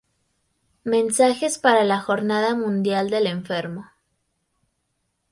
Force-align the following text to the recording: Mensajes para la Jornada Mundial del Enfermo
Mensajes 0.83 1.59
para 1.59 1.83
la 1.83 1.99
Jornada 1.99 2.55
Mundial 2.55 3.11
del 3.11 3.27
Enfermo 3.27 3.85